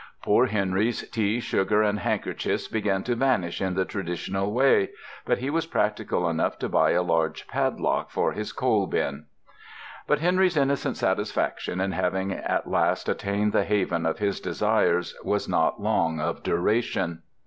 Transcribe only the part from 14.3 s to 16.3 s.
desires was not long